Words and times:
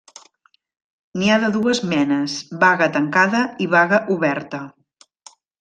N'hi 1.19 1.29
ha 1.33 1.37
de 1.43 1.51
dues 1.57 1.83
menes: 1.91 2.39
baga 2.65 2.89
tancada 2.97 3.45
i 3.67 3.71
baga 3.79 4.01
oberta. 4.19 4.67